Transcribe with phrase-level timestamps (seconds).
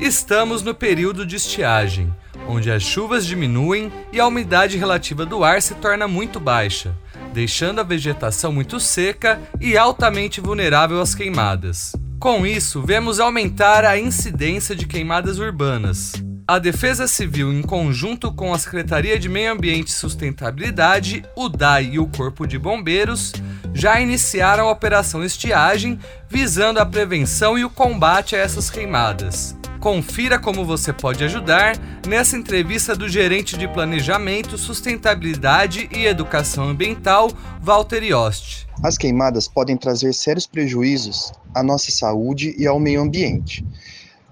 [0.00, 2.10] Estamos no período de estiagem,
[2.48, 6.96] onde as chuvas diminuem e a umidade relativa do ar se torna muito baixa,
[7.34, 11.94] deixando a vegetação muito seca e altamente vulnerável às queimadas.
[12.18, 16.14] Com isso, vemos aumentar a incidência de queimadas urbanas.
[16.48, 21.90] A Defesa Civil, em conjunto com a Secretaria de Meio Ambiente e Sustentabilidade, o DAI
[21.92, 23.34] e o Corpo de Bombeiros,
[23.74, 29.59] já iniciaram a Operação Estiagem, visando a prevenção e o combate a essas queimadas.
[29.80, 31.74] Confira como você pode ajudar
[32.06, 37.30] nessa entrevista do gerente de Planejamento, Sustentabilidade e Educação Ambiental,
[37.62, 38.68] Walter Yost.
[38.84, 43.66] As queimadas podem trazer sérios prejuízos à nossa saúde e ao meio ambiente.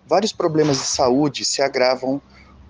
[0.06, 2.20] Vários problemas de saúde se agravam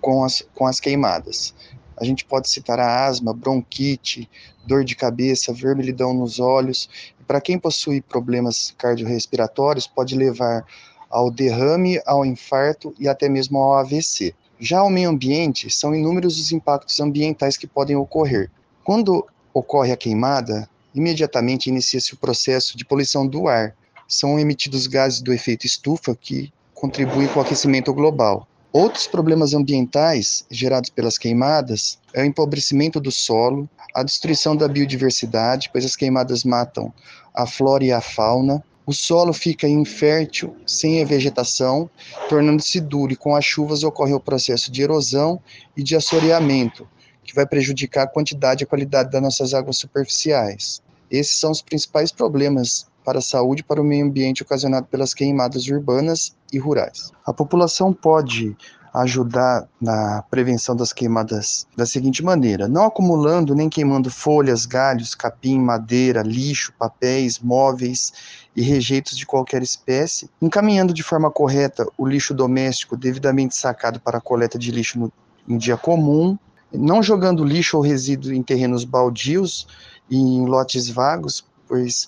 [0.01, 1.53] com as, com as queimadas.
[1.97, 4.31] A gente pode citar a asma, bronquite,
[4.65, 6.89] dor de cabeça, vermelhidão nos olhos.
[7.27, 10.65] Para quem possui problemas cardiorrespiratórios, pode levar
[11.11, 14.35] ao derrame, ao infarto e até mesmo ao AVC.
[14.61, 18.51] Já ao meio ambiente, são inúmeros os impactos ambientais que podem ocorrer.
[18.85, 23.75] Quando ocorre a queimada, imediatamente inicia-se o processo de poluição do ar.
[24.07, 28.49] São emitidos gases do efeito estufa que contribuem com o aquecimento global.
[28.73, 35.71] Outros problemas ambientais gerados pelas queimadas é o empobrecimento do solo, a destruição da biodiversidade,
[35.73, 36.93] pois as queimadas matam
[37.35, 41.91] a flora e a fauna, o solo fica infértil, sem a vegetação,
[42.27, 45.39] tornando-se duro, e com as chuvas ocorre o processo de erosão
[45.77, 46.89] e de assoreamento,
[47.23, 50.81] que vai prejudicar a quantidade e a qualidade das nossas águas superficiais.
[51.11, 55.13] Esses são os principais problemas para a saúde e para o meio ambiente ocasionado pelas
[55.13, 57.13] queimadas urbanas e rurais.
[57.27, 58.57] A população pode
[58.93, 65.59] ajudar na prevenção das queimadas da seguinte maneira: não acumulando nem queimando folhas, galhos, capim,
[65.61, 68.13] madeira, lixo, papéis, móveis
[68.55, 74.19] e rejeitos de qualquer espécie, encaminhando de forma correta o lixo doméstico devidamente sacado para
[74.19, 75.13] a coleta de lixo no,
[75.49, 76.39] em dia comum,
[76.73, 79.67] não jogando lixo ou resíduo em terrenos baldios
[80.11, 82.07] e em lotes vagos, pois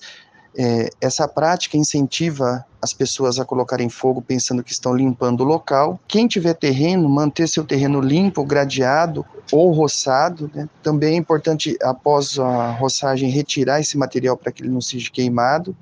[0.57, 5.99] é, essa prática incentiva as pessoas a colocarem fogo pensando que estão limpando o local.
[6.07, 10.49] Quem tiver terreno, manter seu terreno limpo, gradeado ou roçado.
[10.53, 10.67] Né?
[10.81, 15.75] Também é importante, após a roçagem, retirar esse material para que ele não seja queimado.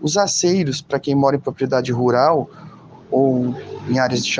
[0.00, 2.50] Os aceiros, para quem mora em propriedade rural
[3.10, 3.56] ou
[3.88, 4.32] em áreas de,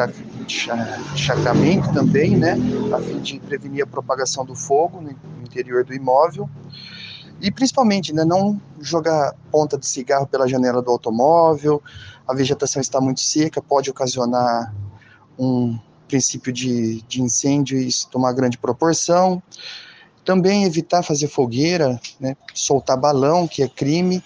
[1.17, 2.57] chacramento também, né?
[2.93, 5.11] a fim de prevenir a propagação do fogo no
[5.43, 6.49] interior do imóvel.
[7.41, 11.83] E principalmente, né, não jogar ponta de cigarro pela janela do automóvel,
[12.29, 14.75] a vegetação está muito seca, pode ocasionar
[15.39, 19.43] um princípio de, de incêndio e isso tomar grande proporção.
[20.23, 24.23] Também evitar fazer fogueira, né, soltar balão, que é crime,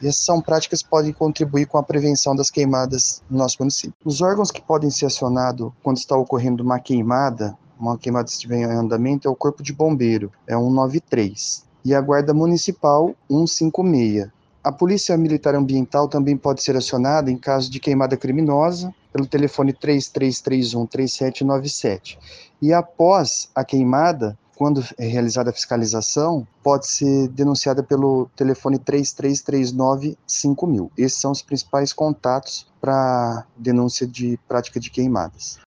[0.00, 3.94] essas são práticas que podem contribuir com a prevenção das queimadas no nosso município.
[4.04, 8.64] Os órgãos que podem ser acionados quando está ocorrendo uma queimada, uma queimada estiver em
[8.64, 14.28] andamento, é o Corpo de Bombeiro, é 193 e a Guarda Municipal 156.
[14.62, 19.74] A Polícia Militar Ambiental também pode ser acionada em caso de queimada criminosa pelo telefone
[19.74, 22.18] 3331 3797.
[22.62, 30.16] E após a queimada, quando é realizada a fiscalização, pode ser denunciada pelo telefone 3339
[30.26, 30.90] 5000.
[30.96, 35.58] Esses são os principais contatos para denúncia de prática de queimadas.